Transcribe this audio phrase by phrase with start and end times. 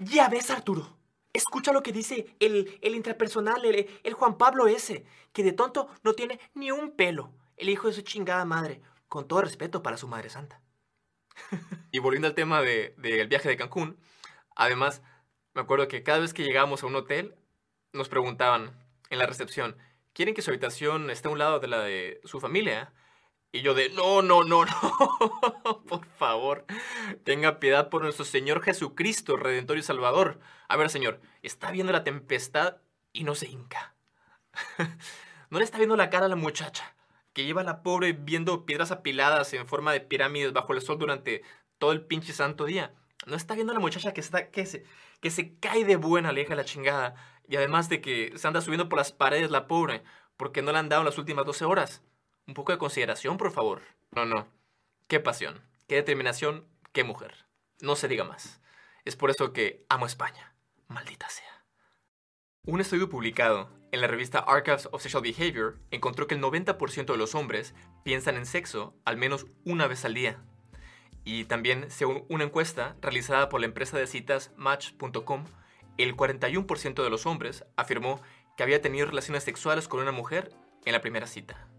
[0.00, 0.96] Ya ves, Arturo.
[1.34, 6.14] Escucha lo que dice el, el intrapersonal, el, Juan Pablo ese, que de tonto no
[6.14, 7.32] tiene ni un pelo.
[7.58, 8.80] El hijo de su chingada madre.
[9.08, 10.60] Con todo respeto para su madre santa.
[11.92, 13.98] Y volviendo al tema del de, viaje de Cancún,
[14.54, 15.02] además,
[15.54, 17.34] me acuerdo que cada vez que llegábamos a un hotel,
[17.92, 18.70] nos preguntaban
[19.10, 19.76] en la recepción,
[20.14, 22.92] ¿quieren que su habitación esté a un lado de la de su familia?
[23.52, 24.64] Y yo de, no, no, no,
[25.64, 26.64] no, por favor,
[27.24, 30.38] tenga piedad por nuestro Señor Jesucristo, Redentor y Salvador.
[30.68, 32.76] A ver, Señor, está viendo la tempestad
[33.12, 33.96] y no se hinca.
[35.50, 36.94] no le está viendo la cara a la muchacha,
[37.32, 40.98] que lleva a la pobre viendo piedras apiladas en forma de pirámides bajo el sol
[40.98, 41.42] durante
[41.78, 42.94] todo el pinche santo día.
[43.26, 44.84] No está viendo a la muchacha que, está, que, se,
[45.20, 47.16] que se cae de buena, leja la chingada.
[47.48, 50.04] Y además de que se anda subiendo por las paredes la pobre,
[50.36, 52.02] porque no le han dado las últimas 12 horas.
[52.50, 53.80] Un poco de consideración, por favor.
[54.10, 54.48] No, no.
[55.06, 57.46] Qué pasión, qué determinación, qué mujer.
[57.80, 58.60] No se diga más.
[59.04, 60.56] Es por eso que amo España.
[60.88, 61.64] Maldita sea.
[62.66, 67.16] Un estudio publicado en la revista Archives of Sexual Behavior encontró que el 90% de
[67.16, 70.42] los hombres piensan en sexo al menos una vez al día.
[71.22, 75.44] Y también, según una encuesta realizada por la empresa de citas Match.com,
[75.98, 78.20] el 41% de los hombres afirmó
[78.56, 80.52] que había tenido relaciones sexuales con una mujer
[80.84, 81.69] en la primera cita.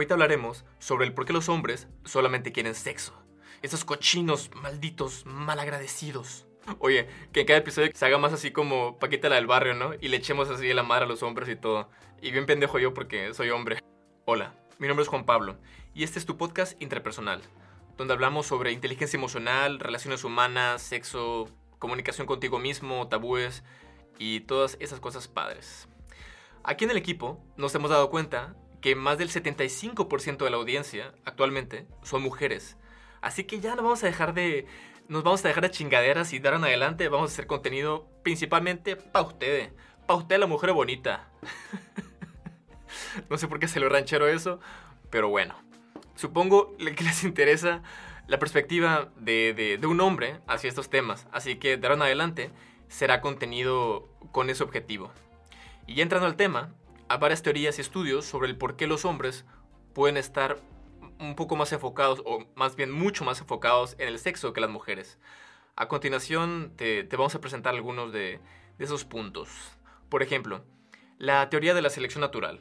[0.00, 3.20] Hoy te hablaremos sobre el por qué los hombres solamente quieren sexo.
[3.62, 6.46] Esos cochinos malditos, malagradecidos.
[6.78, 9.94] Oye, que en cada episodio se haga más así como Paquita la del barrio, ¿no?
[10.00, 11.90] Y le echemos así la madre a los hombres y todo.
[12.22, 13.80] Y bien pendejo yo porque soy hombre.
[14.24, 15.58] Hola, mi nombre es Juan Pablo
[15.94, 17.42] y este es tu podcast interpersonal,
[17.96, 21.48] donde hablamos sobre inteligencia emocional, relaciones humanas, sexo,
[21.80, 23.64] comunicación contigo mismo, tabúes
[24.16, 25.88] y todas esas cosas padres.
[26.62, 31.12] Aquí en el equipo nos hemos dado cuenta que más del 75% de la audiencia
[31.24, 32.76] actualmente son mujeres.
[33.20, 34.66] Así que ya no vamos a dejar de.
[35.08, 38.94] Nos vamos a dejar de chingaderas y dar en adelante vamos a hacer contenido principalmente
[38.96, 39.72] para ustedes.
[40.06, 41.28] Para usted, la mujer bonita.
[43.30, 44.60] no sé por qué se lo ranchero eso,
[45.10, 45.54] pero bueno.
[46.14, 47.82] Supongo que les interesa
[48.26, 51.26] la perspectiva de, un hombre hacia estos temas.
[51.32, 52.50] Así que de adelante
[52.88, 55.10] será contenido con ese objetivo.
[55.86, 56.74] Y entrando al tema,
[57.08, 59.44] hay varias teorías y estudios sobre el por qué los hombres
[59.94, 60.58] pueden estar
[61.18, 64.70] un poco más enfocados, o más bien mucho más enfocados en el sexo que las
[64.70, 65.18] mujeres.
[65.74, 68.40] A continuación te, vamos a presentar algunos de,
[68.78, 69.48] esos puntos.
[70.08, 70.64] Por ejemplo,
[71.18, 72.60] la teoría de la selección natural.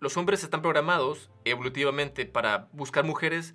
[0.00, 3.54] Los hombres están programados evolutivamente para buscar mujeres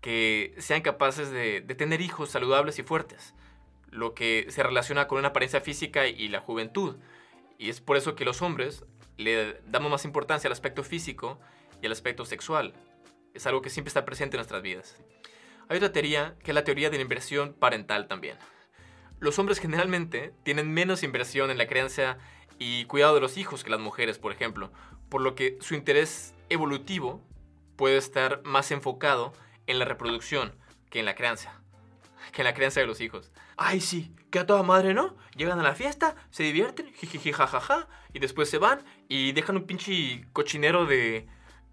[0.00, 3.34] que sean capaces de, de, tener hijos saludables y fuertes,
[3.90, 6.96] lo que se relaciona con una apariencia física y la juventud.
[7.58, 8.84] Y es por eso que los hombres
[9.22, 11.38] le damos más importancia al aspecto físico
[11.80, 12.74] y al aspecto sexual.
[13.34, 14.96] Es algo que siempre está presente en nuestras vidas.
[15.68, 18.36] Hay otra teoría que es la teoría de la inversión parental también.
[19.20, 22.18] Los hombres generalmente tienen menos inversión en la crianza
[22.58, 24.72] y cuidado de los hijos que las mujeres, por ejemplo,
[25.08, 27.22] por lo que su interés evolutivo
[27.76, 29.32] puede estar más enfocado
[29.66, 30.54] en la reproducción
[30.90, 31.61] que en la crianza,
[32.32, 33.32] que la crianza de los hijos.
[33.56, 35.16] Ay, sí, que a toda madre, ¿no?
[35.36, 39.66] Llegan a la fiesta, se divierten, jiji, jajaja, y después se van y dejan un
[39.66, 41.26] pinche cochinero de,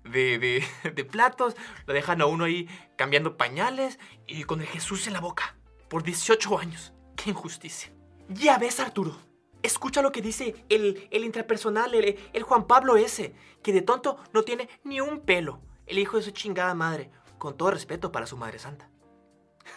[0.03, 0.63] de,
[0.95, 1.55] de, platos,
[1.85, 5.55] lo dejan a uno ahí cambiando pañales y con el Jesús en la boca,
[5.89, 6.93] por 18 años.
[7.15, 7.91] ¡Qué injusticia!
[8.29, 9.17] Ya ves, Arturo.
[9.61, 14.17] Escucha lo que dice el, el intrapersonal, el, el Juan Pablo ese, que de tonto
[14.31, 15.61] no tiene ni un pelo.
[15.85, 18.89] El hijo de su chingada madre, con todo respeto para su madre santa.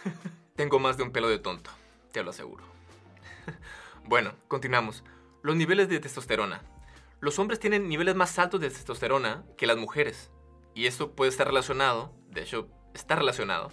[0.55, 1.71] Tengo más de un pelo de tonto
[2.13, 2.63] te lo aseguro.
[4.05, 5.03] bueno, continuamos.
[5.41, 6.61] Los niveles de testosterona.
[7.19, 10.31] Los hombres tienen niveles más altos de testosterona que las mujeres.
[10.75, 13.71] Y esto puede estar relacionado, de hecho, está relacionado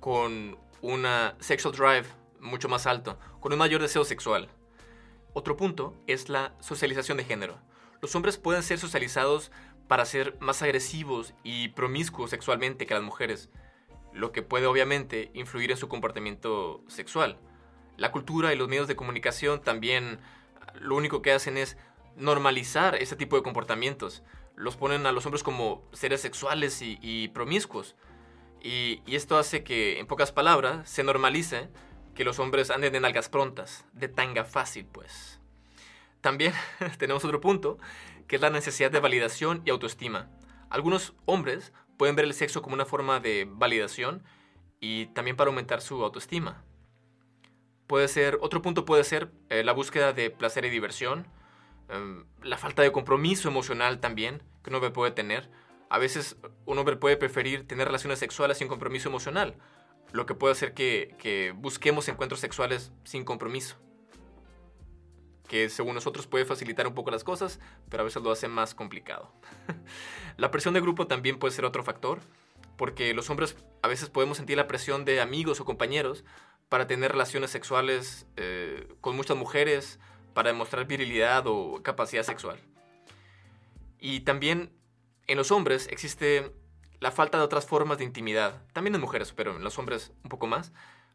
[0.00, 2.06] con una sexual drive
[2.40, 4.48] mucho más alto, con un mayor deseo sexual.
[5.32, 7.58] Otro punto es la socialización de género.
[8.00, 9.50] Los hombres pueden ser socializados
[9.88, 13.50] para ser más agresivos y promiscuos sexualmente que las mujeres,
[14.14, 17.38] lo que puede obviamente influir en su comportamiento sexual.
[17.96, 20.20] La cultura y los medios de comunicación también
[20.80, 21.76] lo único que hacen es
[22.16, 24.22] normalizar ese tipo de comportamientos.
[24.54, 27.96] Los ponen a los hombres como seres sexuales y, promiscuos.
[28.62, 31.68] Y, esto hace que, en pocas palabras, se normalice
[32.14, 35.40] que los hombres anden de nalgas prontas, de tanga fácil, pues.
[36.20, 36.52] También
[36.98, 37.78] tenemos otro punto,
[38.28, 40.30] que es la necesidad de validación y autoestima.
[40.70, 44.22] Algunos hombres pueden ver el sexo como una forma de validación
[44.80, 46.62] y también para aumentar su autoestima.
[47.86, 51.26] Puede ser, otro punto puede ser eh, la búsqueda de placer y diversión,
[51.88, 55.50] em, la falta de compromiso emocional también que un hombre puede tener.
[55.90, 59.56] A veces un hombre puede preferir tener relaciones sexuales sin compromiso emocional,
[60.12, 63.76] lo que puede hacer que, que busquemos encuentros sexuales sin compromiso.
[65.54, 68.74] Que según nosotros puede facilitar un poco las cosas, pero a veces lo hace más
[68.74, 69.30] complicado.
[70.36, 72.18] la presión de grupo también puede ser otro factor,
[72.76, 76.24] porque los hombres a veces podemos sentir la presión de amigos o compañeros
[76.68, 80.00] para tener relaciones sexuales eh, con muchas mujeres,
[80.32, 82.58] para demostrar virilidad o capacidad sexual.
[84.00, 84.72] Y también
[85.28, 86.50] en los hombres existe
[86.98, 90.30] la falta de otras formas de intimidad, también en mujeres, pero en los hombres un
[90.30, 90.72] poco más,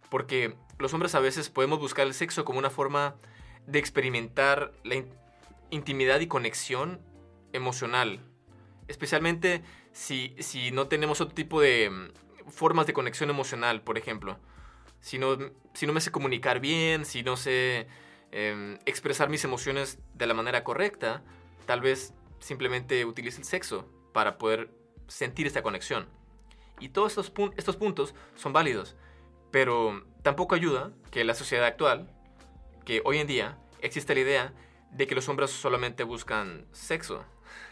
[0.10, 3.18] porque los hombres a veces podemos buscar el sexo como una forma
[3.70, 5.04] de experimentar la
[5.70, 7.00] intimidad y conexión
[7.54, 8.20] emocional,
[8.88, 9.62] especialmente
[9.92, 14.38] si, si no tenemos otro tipo de mm, formas de conexión emocional, por ejemplo.
[15.02, 15.38] Si no,
[15.74, 17.88] si no me sé comunicar bien, si no sé
[18.32, 21.24] em, expresar mis emociones de la manera correcta,
[21.66, 24.70] tal vez simplemente utilice el sexo para poder
[25.08, 26.08] sentir esta conexión.
[26.80, 28.96] Y todos estos, estos puntos son válidos,
[29.52, 32.10] pero tampoco ayuda que la sociedad actual,
[32.86, 34.54] que hoy en día existe la idea
[34.92, 37.24] de que los hombres solamente buscan sexo.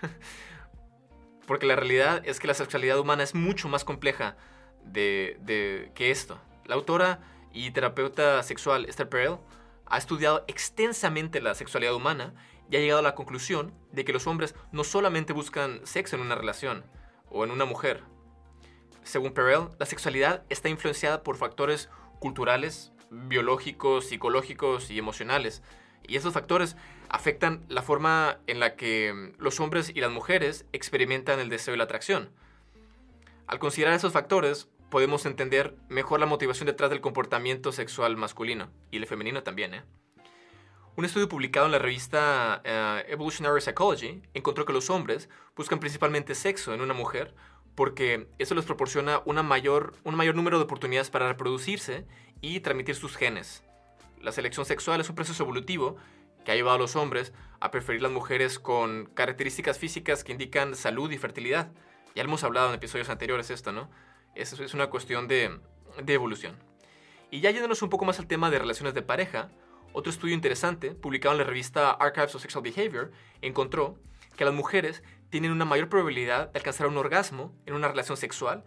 [1.48, 4.36] Porque la realidad es que la sexualidad humana es mucho más compleja
[4.84, 6.40] de, que esto.
[6.66, 7.22] La autora
[7.54, 9.38] y terapeuta sexual Esther Perel
[9.86, 12.34] ha estudiado extensamente la sexualidad humana
[12.70, 16.22] y ha llegado a la conclusión de que los hombres no solamente buscan sexo en
[16.22, 16.84] una relación
[17.30, 18.04] o en una mujer.
[19.04, 21.90] Según Perel, la sexualidad está influenciada por factores
[22.20, 25.64] culturales, biológicos, psicológicos y emocionales.
[26.08, 26.76] Y esos factores
[27.10, 31.78] afectan la forma en la que los hombres y las mujeres experimentan el deseo y
[31.78, 32.30] la atracción.
[33.48, 38.98] Al considerar esos factores, podemos entender mejor la motivación detrás del comportamiento sexual masculino y
[38.98, 39.74] el femenino también.
[39.74, 39.84] ¿eh?
[40.96, 46.36] Un estudio publicado en la revista eh, Evolutionary Psychology encontró que los hombres buscan principalmente
[46.36, 47.36] sexo en una mujer
[47.76, 52.08] porque eso les proporciona una mayor, un mayor número de oportunidades para reproducirse
[52.42, 53.64] y transmitir sus genes.
[54.22, 55.98] La selección sexual es un proceso evolutivo
[56.44, 60.76] que ha llevado a los hombres a preferir las mujeres con características físicas que indican
[60.76, 61.72] salud y fertilidad.
[62.16, 63.90] Ya hemos hablado en episodios anteriores esto, ¿no?
[64.34, 65.60] Eso es una cuestión de,
[66.02, 66.56] de evolución.
[67.30, 69.50] Y ya yéndonos un poco más al tema de relaciones de pareja,
[69.94, 73.12] otro estudio interesante, publicado en la revista Archives of Sexual Behavior,
[73.42, 74.00] encontró
[74.36, 78.64] que las mujeres tienen una mayor probabilidad de alcanzar un orgasmo en una relación sexual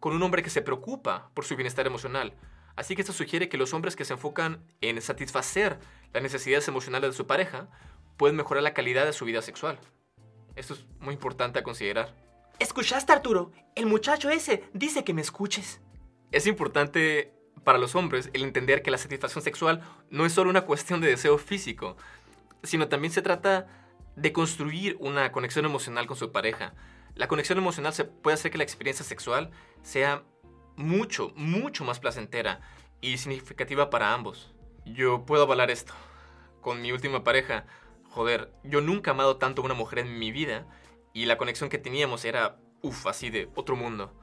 [0.00, 2.34] con un hombre que se preocupa por su bienestar emocional,
[2.76, 5.78] Así que esto sugiere que los hombres que se enfocan en satisfacer
[6.12, 7.68] las necesidades emocionales de su pareja
[8.16, 9.78] pueden mejorar la calidad de su vida sexual.
[10.54, 12.14] Esto es muy importante a considerar.
[12.58, 13.52] ¿Escuchaste, Arturo?
[13.74, 15.80] El muchacho ese dice que me escuches.
[16.32, 17.32] Es importante
[17.64, 21.08] para los hombres el entender que la satisfacción sexual no es solo una cuestión de
[21.08, 21.96] deseo físico,
[22.62, 23.66] sino también se trata
[24.16, 26.74] de construir una conexión emocional con su pareja.
[27.14, 29.50] La conexión emocional se puede hacer que la experiencia sexual
[29.82, 30.24] sea
[30.76, 32.60] mucho, mucho más placentera
[33.00, 34.54] y significativa para ambos.
[34.84, 35.92] Yo puedo avalar esto.
[36.60, 37.66] Con mi última pareja,
[38.04, 40.66] joder, yo nunca he amado tanto a una mujer en mi vida
[41.12, 44.14] y la conexión que teníamos era, uff, así de otro mundo.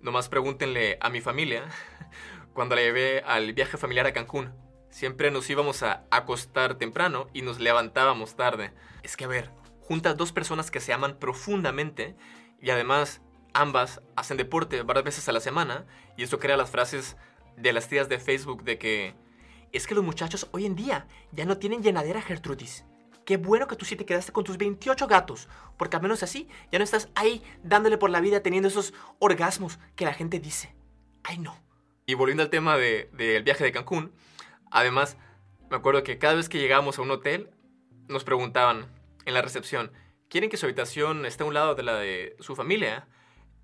[0.00, 1.64] Nomás pregúntenle a mi familia
[2.54, 4.54] cuando la llevé al viaje familiar a Cancún.
[4.90, 8.72] Siempre nos íbamos a acostar temprano y nos levantábamos tarde.
[9.02, 9.50] Es que a ver,
[9.80, 12.16] juntas dos personas que se aman profundamente
[12.60, 13.22] y además
[13.56, 15.86] ambas hacen deporte varias veces a la semana
[16.16, 17.16] y eso crea las frases
[17.56, 19.14] de las tías de Facebook de que
[19.72, 22.84] es que los muchachos hoy en día ya no tienen llenadera, Gertrudis.
[23.24, 26.48] Qué bueno que tú sí te quedaste con tus 28 gatos, porque al menos así
[26.70, 30.74] ya no estás ahí dándole por la vida teniendo esos orgasmos que la gente dice.
[31.24, 31.58] Ay, no.
[32.06, 34.12] Y volviendo al tema del viaje de Cancún,
[34.70, 35.16] además,
[35.70, 37.50] me acuerdo que cada vez que llegábamos a un hotel,
[38.06, 38.86] nos preguntaban
[39.24, 39.90] en la recepción,
[40.28, 43.08] ¿quieren que su habitación esté a un lado de la de su familia?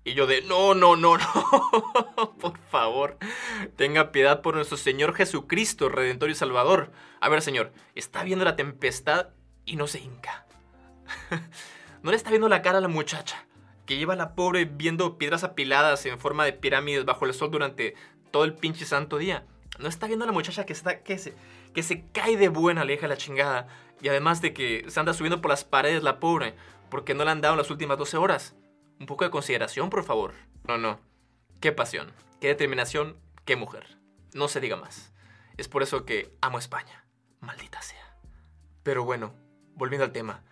[0.05, 1.17] Y yo de, no, no, no,
[2.17, 3.17] no, por favor,
[3.77, 6.91] tenga piedad por nuestro Señor Jesucristo, Redentor y Salvador.
[7.21, 9.29] A ver, Señor, está viendo la tempestad
[9.65, 10.45] y no se hinca.
[12.03, 13.45] no le está viendo la cara a la muchacha,
[13.85, 17.51] que lleva a la pobre viendo piedras apiladas en forma de pirámides bajo el sol
[17.51, 17.95] durante
[18.31, 19.45] todo el pinche santo día.
[19.79, 21.33] No está viendo a la muchacha que, está, que, se,
[21.73, 23.67] que se cae de buena, le la chingada.
[24.01, 26.55] Y además de que se anda subiendo por las paredes la pobre,
[26.89, 28.55] porque no le han dado las últimas 12 horas.
[29.03, 30.33] Un poco de consideración, por favor.
[30.65, 30.97] No, no.
[31.59, 33.97] Qué pasión, qué determinación, qué mujer.
[34.33, 35.11] No se diga más.
[35.57, 37.05] Es por eso que amo España.
[37.41, 38.15] Maldita sea.
[38.81, 39.35] Pero bueno,
[39.75, 40.45] volviendo al tema.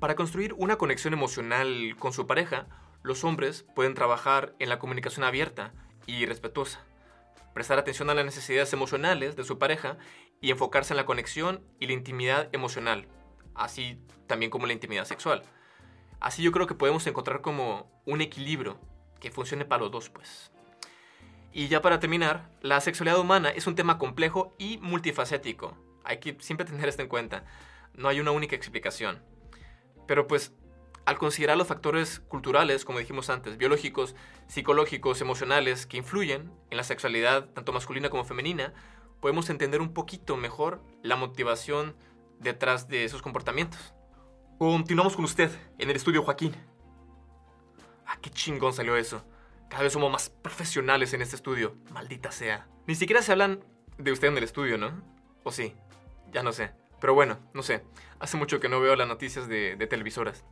[0.00, 2.66] Para construir una conexión emocional con su pareja,
[3.02, 5.72] los hombres pueden trabajar en la comunicación abierta
[6.06, 6.84] y respetuosa,
[7.54, 9.96] prestar atención a las necesidades emocionales de su pareja
[10.42, 13.08] y enfocarse en la conexión y la intimidad emocional,
[13.54, 15.42] así también como la intimidad sexual.
[16.20, 18.78] Así yo creo que podemos encontrar como un equilibrio
[19.20, 20.52] que funcione para los dos, pues.
[21.52, 25.76] Y ya para terminar, la sexualidad humana es un tema complejo y multifacético.
[26.02, 27.44] Hay que siempre tener esto en cuenta.
[27.94, 29.22] no hay una única explicación.
[30.08, 30.52] Pero pues,
[31.06, 34.16] al considerar los factores culturales, como dijimos antes, biológicos,
[34.48, 38.74] psicológicos, emocionales, que influyen en la sexualidad tanto masculina como femenina,
[39.20, 41.94] podemos entender un poquito mejor la motivación
[42.40, 43.93] detrás de esos comportamientos.
[44.58, 46.54] Continuamos con usted en el estudio Joaquín.
[48.06, 49.24] Ah, qué chingón salió eso.
[49.68, 51.76] Cada vez somos más profesionales en este estudio.
[51.90, 52.68] Maldita sea.
[52.86, 53.64] Ni siquiera se hablan
[53.98, 55.02] de usted en el estudio, ¿no?
[55.42, 55.74] ¿O sí?
[56.32, 56.70] Ya no sé.
[57.00, 57.82] Pero bueno, no sé.
[58.20, 60.44] Hace mucho que no veo las noticias de, de televisoras.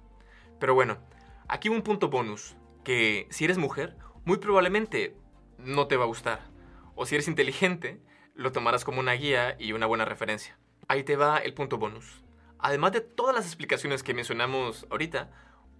[0.58, 0.98] Pero bueno,
[1.46, 2.56] aquí un punto bonus.
[2.82, 5.16] Que si eres mujer, muy probablemente
[5.58, 6.50] no te va a gustar.
[6.96, 8.02] O si eres inteligente,
[8.34, 10.58] lo tomarás como una guía y una buena referencia.
[10.88, 12.24] Ahí te va el punto bonus.
[12.62, 15.30] Además de todas las explicaciones que mencionamos ahorita,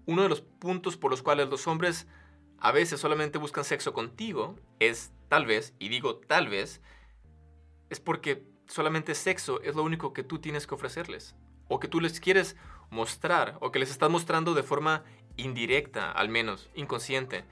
[0.04, 2.08] uno de los puntos por los cuales los hombres
[2.58, 6.82] a veces solamente buscan sexo contigo es tal vez, y digo tal vez,
[7.88, 11.36] es porque solamente sexo es lo único que tú tienes que ofrecerles,
[11.68, 12.56] o que tú les quieres
[12.90, 15.04] mostrar, o que les estás mostrando de forma
[15.36, 17.44] indirecta, al menos, inconsciente.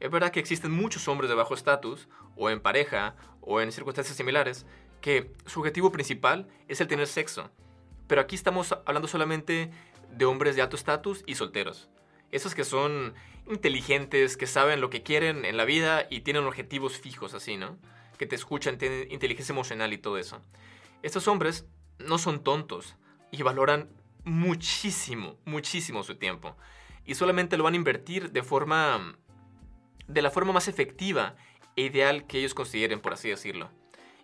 [0.00, 4.16] Es verdad que existen muchos hombres de bajo estatus, o en pareja, o en circunstancias
[4.16, 4.64] similares,
[5.02, 7.50] que su objetivo principal es el tener sexo.
[8.06, 9.70] Pero aquí estamos hablando solamente
[10.10, 11.88] de hombres de alto estatus y solteros.
[12.30, 13.14] Esos que son
[13.48, 17.78] inteligentes, que saben lo que quieren en la vida y tienen objetivos fijos así, ¿no?
[18.18, 20.40] Que te escuchan, tienen inteligencia emocional y todo eso.
[21.02, 21.66] Estos hombres
[21.98, 22.96] no son tontos
[23.30, 23.90] y valoran
[24.24, 26.56] muchísimo, muchísimo su tiempo.
[27.04, 29.16] Y solamente lo van a invertir de forma...
[30.06, 31.36] de la forma más efectiva
[31.76, 33.70] e ideal que ellos consideren, por así decirlo.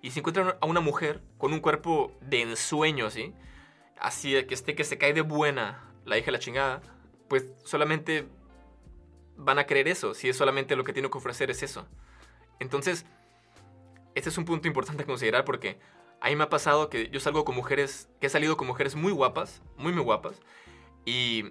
[0.02, 3.34] Y si encuentran a una mujer con un cuerpo de ensueño así,
[4.00, 6.82] así que esté que se cae de buena la hija de la chingada,
[7.28, 8.26] pues solamente
[9.36, 11.86] van a creer eso, si es solamente lo que tiene que ofrecer es eso.
[12.58, 13.06] Entonces,
[14.14, 15.78] este es un punto importante a considerar porque
[16.20, 18.94] a mí me ha pasado que yo salgo con mujeres, que he salido con mujeres
[18.94, 20.40] muy guapas, muy muy guapas,
[21.04, 21.44] y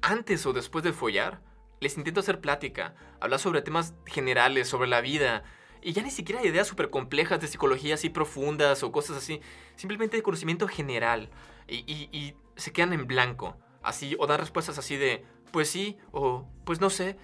[0.00, 1.40] antes o después de follar,
[1.80, 5.44] les intento hacer plática, hablar sobre temas generales, sobre la vida,
[5.82, 9.42] y ya ni siquiera ideas súper complejas de psicología así profundas o cosas así,
[9.76, 11.28] simplemente de conocimiento general
[11.68, 16.80] y, se quedan en blanco, así, o dan respuestas así de, pues sí, o pues
[16.80, 17.16] no sé,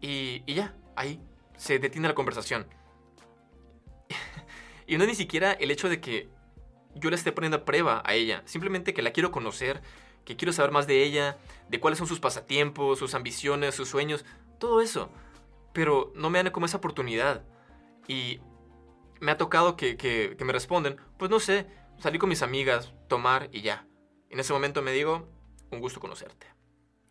[0.00, 1.20] y, ya, ahí
[1.56, 2.66] se detiene la conversación.
[4.86, 6.28] y no ni siquiera el hecho de que
[6.94, 9.82] yo le esté poniendo a prueba a ella, simplemente que la quiero conocer,
[10.24, 11.38] que quiero saber más de ella,
[11.68, 14.24] de cuáles son sus pasatiempos, sus ambiciones, sus sueños,
[14.58, 15.10] todo eso.
[15.72, 17.44] Pero no me dan como esa oportunidad.
[18.06, 18.40] Y
[19.20, 21.66] me ha tocado que, que, que me responden, pues no sé,
[21.98, 23.87] salí con mis amigas, tomar y ya.
[24.30, 25.26] En ese momento me digo,
[25.70, 26.46] un gusto conocerte.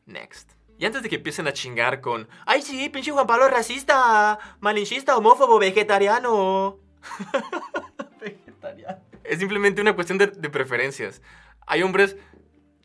[0.06, 0.52] Next.
[0.80, 5.18] Y antes de que empiecen a chingar con, ay sí, pinche Juan Pablo racista, malinchista,
[5.18, 6.78] homófobo, vegetariano.
[8.22, 9.02] vegetariano.
[9.24, 11.22] Es simplemente una cuestión de, de, preferencias.
[11.66, 12.16] Hay hombres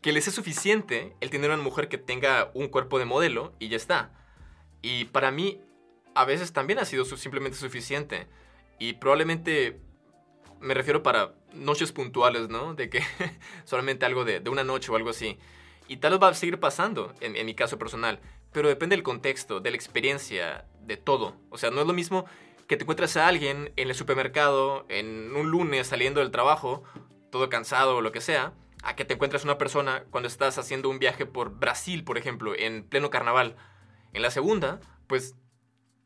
[0.01, 3.69] que les es suficiente el tener una mujer que tenga un cuerpo de modelo y
[3.69, 4.11] ya está.
[4.81, 5.61] Y para mí,
[6.15, 8.27] a veces también ha sido simplemente suficiente.
[8.79, 9.79] Y probablemente
[10.63, 12.73] me refiero para noches puntuales, ¿no?
[12.73, 13.01] De que
[13.65, 15.37] solamente algo de, una noche o algo así.
[15.87, 18.19] Y tal va a seguir pasando en, en mi caso personal,
[18.53, 21.35] pero depende del contexto, de la experiencia, de todo.
[21.49, 22.25] O sea, no es lo mismo
[22.67, 26.83] que te encuentres a alguien en el supermercado en un lunes saliendo del trabajo,
[27.29, 28.53] todo cansado o lo que sea,
[28.83, 32.53] a que te encuentres una persona cuando estás haciendo un viaje por Brasil, por ejemplo,
[32.57, 33.57] en pleno carnaval.
[34.13, 35.35] En la segunda, pues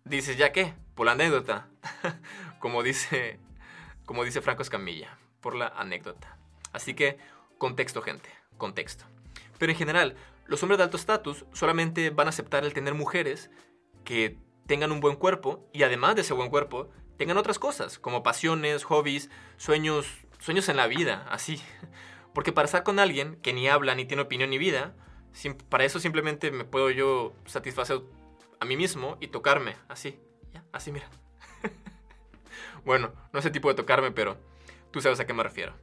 [0.04, 0.74] dices, ¿ya qué?
[0.96, 1.70] Por la anécdota.
[2.60, 3.40] Como dice
[4.08, 6.40] como dice Franco Escamilla, por la anécdota.
[6.74, 7.20] Así que,
[7.60, 9.06] contexto, gente, contexto.
[9.60, 13.52] Pero en general, los hombres de alto estatus solamente van a aceptar el tener mujeres
[14.06, 18.24] que tengan un buen cuerpo y además de ese buen cuerpo, tengan otras cosas, como
[18.24, 20.08] pasiones, hobbies, sueños,
[20.40, 21.62] sueños en la vida, así.
[22.34, 24.96] Porque para estar con alguien que ni habla, ni tiene opinión ni vida,
[25.68, 28.02] para eso simplemente me puedo yo satisfacer
[28.60, 30.18] a mí mismo y tocarme, así,
[30.72, 31.10] así mira.
[32.86, 34.38] Bueno, no ese tipo de tocarme, pero
[34.92, 35.74] tú sabes a qué me refiero.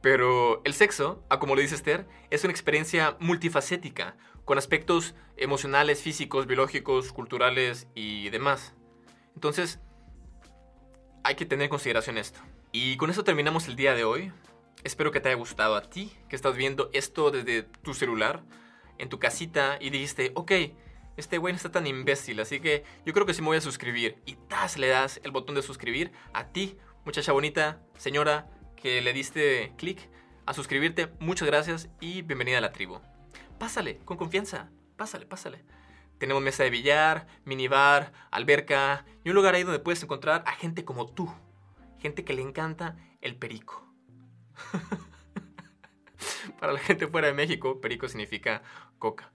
[0.00, 6.02] Pero el sexo, a como lo dice Esther, es una experiencia multifacética, con aspectos emocionales,
[6.02, 8.74] físicos, biológicos, culturales y demás.
[9.34, 9.78] Entonces,
[11.22, 12.40] hay que tener en consideración esto.
[12.72, 14.32] Y con eso terminamos el día de hoy.
[14.82, 18.42] Espero que te haya gustado a ti, que estás viendo esto desde tu celular,
[18.98, 20.52] en tu casita, y dijiste, ok,
[21.20, 23.60] este güey no está tan imbécil, así que yo creo que sí me voy a
[23.60, 24.20] suscribir.
[24.26, 29.12] Y tas, le das el botón de suscribir a ti, muchacha bonita, señora, que le
[29.12, 30.08] diste clic
[30.46, 31.12] a suscribirte.
[31.20, 33.00] Muchas gracias y bienvenida a la tribu.
[33.58, 35.62] Pásale, con confianza, pásale, pásale.
[36.18, 40.84] Tenemos mesa de billar, minibar, alberca y un lugar ahí donde puedes encontrar a gente
[40.84, 41.32] como tú.
[41.98, 43.86] Gente que le encanta el perico.
[46.60, 48.62] Para la gente fuera de México, perico significa
[48.98, 49.32] coca.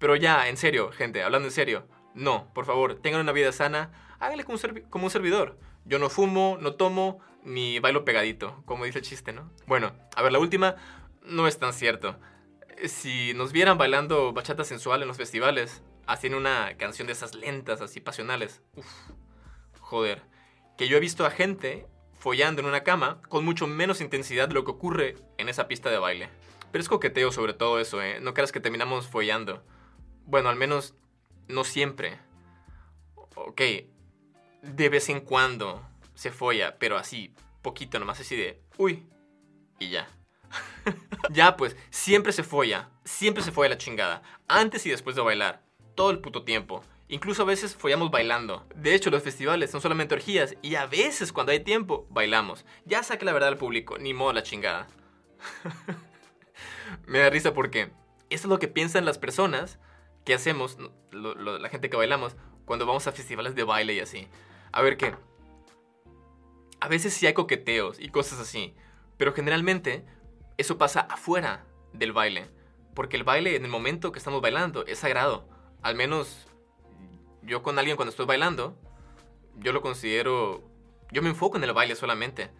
[0.00, 3.92] Pero ya, en serio, gente, hablando en serio, no, por favor, tengan una vida sana,
[4.18, 4.54] háganle como
[5.04, 5.58] un, servidor.
[5.84, 9.52] Yo no fumo, no tomo, ni bailo pegadito, como dice el chiste, ¿no?
[9.66, 10.76] Bueno, a ver, la última
[11.22, 12.18] no es tan cierto.
[12.86, 17.82] Si nos vieran bailando bachata sensual en los festivales, haciendo una canción de esas lentas,
[17.82, 18.86] así pasionales, uff,
[19.80, 20.22] joder,
[20.78, 21.86] que yo he visto a gente
[22.18, 25.90] follando en una cama con mucho menos intensidad de lo que ocurre en esa pista
[25.90, 26.30] de baile.
[26.72, 28.18] Pero es coqueteo sobre todo eso, ¿eh?
[28.20, 29.62] No creas que terminamos follando.
[30.26, 30.94] Bueno, al menos
[31.48, 32.18] no siempre.
[33.34, 33.60] Ok,
[34.62, 35.82] de vez en cuando
[36.14, 39.06] se folla, pero así, poquito nomás, así de, uy,
[39.78, 40.08] y ya.
[41.30, 45.62] ya pues, siempre se folla, siempre se folla la chingada, antes y después de bailar,
[45.94, 46.82] todo el puto tiempo.
[47.08, 48.64] Incluso a veces follamos bailando.
[48.76, 52.64] De hecho, los festivales son solamente orgías y a veces cuando hay tiempo, bailamos.
[52.84, 54.86] Ya saque la verdad al público, ni modo la chingada.
[57.06, 57.90] Me da risa porque
[58.30, 59.80] esto es lo que piensan las personas
[60.30, 60.78] que hacemos,
[61.10, 64.28] la gente que bailamos, cuando vamos a festivales de baile y así.
[64.70, 65.16] A ver qué.
[66.78, 68.76] A veces sí hay coqueteos y cosas así,
[69.16, 70.04] pero generalmente
[70.56, 72.48] eso pasa afuera del baile.
[72.94, 75.48] Porque el baile en el momento que estamos bailando es sagrado.
[75.82, 76.46] Al menos
[77.42, 78.78] yo con alguien cuando estoy bailando,
[79.56, 80.62] yo lo considero,
[81.10, 82.52] yo me enfoco en el baile solamente.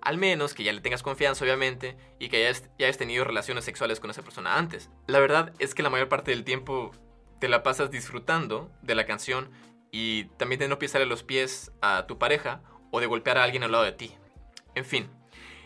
[0.00, 3.98] Al menos que ya le tengas confianza, obviamente, y que ya hayas tenido relaciones sexuales
[3.98, 4.90] con esa persona antes.
[5.08, 6.92] La verdad es que la mayor parte del tiempo
[7.38, 9.50] te la pasas disfrutando de la canción
[9.90, 13.62] y también de no pisarle los pies a tu pareja o de golpear a alguien
[13.62, 14.14] al lado de ti.
[14.74, 15.08] En fin,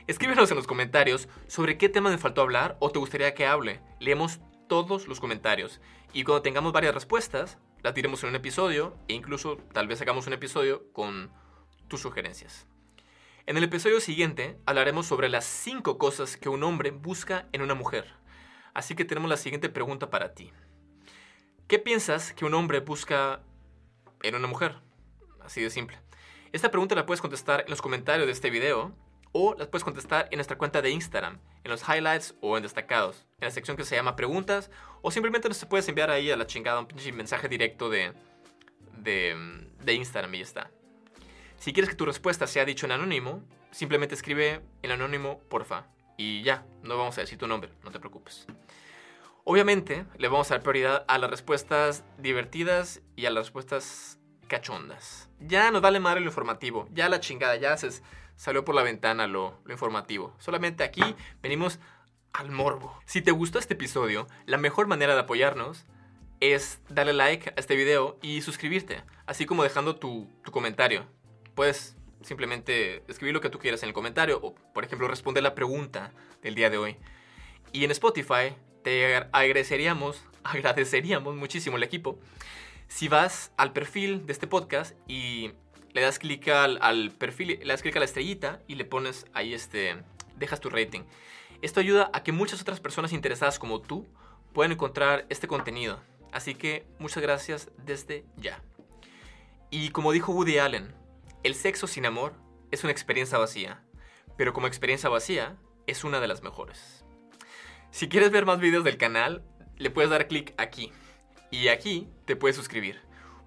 [0.07, 3.81] escríbenos en los comentarios sobre qué tema me faltó hablar o te gustaría que hable.
[3.99, 5.81] Leemos todos los comentarios
[6.12, 10.27] y cuando tengamos varias respuestas, las diremos en un episodio e incluso tal vez hagamos
[10.27, 11.33] un episodio con
[11.89, 12.67] tus sugerencias.
[13.47, 17.75] En el episodio siguiente hablaremos sobre las 5 cosas que un hombre busca en una
[17.75, 18.12] mujer.
[18.75, 20.52] Así que tenemos la siguiente pregunta para ti.
[21.71, 23.43] ¿Qué piensas que un hombre busca
[24.25, 24.75] en una mujer?
[25.41, 25.97] Así de simple.
[26.50, 28.93] Esta pregunta la puedes contestar en los comentarios de este video
[29.30, 33.25] o la puedes contestar en nuestra cuenta de Instagram, en los highlights o en destacados,
[33.39, 34.69] en la sección que se llama preguntas
[35.00, 38.15] o simplemente nos puedes enviar ahí a la chingada un mensaje directo de,
[38.97, 39.37] de,
[39.78, 40.71] de Instagram y ya está.
[41.56, 46.43] Si quieres que tu respuesta sea dicho en anónimo, simplemente escribe en anónimo porfa y
[46.43, 48.49] ya, no vamos a decir tu nombre, no te preocupes.
[49.52, 55.28] Obviamente le vamos a dar prioridad a las respuestas divertidas y a las respuestas cachondas.
[55.41, 57.91] Ya nos vale madre lo informativo, ya la chingada, ya se
[58.36, 60.36] salió por la ventana lo, informativo.
[60.39, 61.02] Solamente aquí
[61.43, 61.80] venimos
[62.32, 62.97] al morbo.
[63.06, 65.84] Si te gustó este episodio, la mejor manera de apoyarnos
[66.39, 71.06] es darle like a este video y suscribirte, así como dejando tu, tu comentario.
[71.56, 75.56] Puedes simplemente escribir lo que tú quieras en el comentario o, por ejemplo, responder la
[75.56, 76.97] pregunta del día de hoy.
[77.73, 82.19] Y en Spotify te agradeceríamos, agradeceríamos muchísimo el equipo
[82.90, 85.52] si vas al perfil de este podcast y
[85.93, 89.54] le das clic al, perfil, le das clic a la estrellita y le pones ahí
[89.54, 90.02] este,
[90.36, 91.02] dejas tu rating.
[91.62, 94.06] Esto ayuda a que muchas otras personas interesadas como tú
[94.52, 96.00] puedan encontrar este contenido.
[96.32, 98.60] Así que muchas gracias desde ya.
[99.71, 100.93] Y como dijo Woody Allen,
[101.45, 102.34] el sexo sin amor
[102.73, 103.84] es una experiencia vacía,
[104.36, 107.04] pero como experiencia vacía es una de las mejores.
[107.91, 109.43] Si quieres ver más videos del canal,
[109.76, 110.93] le puedes dar clic aquí.
[111.50, 113.00] Y aquí te puedes suscribir.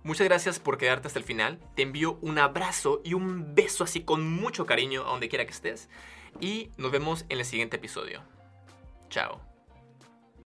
[0.03, 1.59] Muchas gracias por quedarte hasta el final.
[1.75, 5.51] Te envío un abrazo y un beso así con mucho cariño a donde quiera que
[5.51, 5.89] estés.
[6.41, 8.21] Y nos vemos en el siguiente episodio.
[9.09, 9.52] Chao.